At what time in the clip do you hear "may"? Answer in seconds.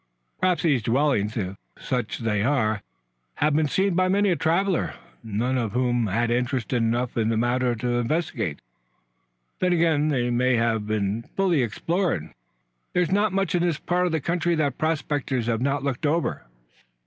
10.31-10.55